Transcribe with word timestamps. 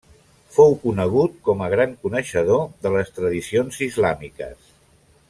Fou 0.53 0.71
conegut 0.85 1.35
com 1.49 1.61
a 1.65 1.69
gran 1.75 1.93
coneixedor 2.07 2.65
de 2.87 2.93
les 2.97 3.13
tradicions 3.19 3.79
islàmiques. 3.89 4.73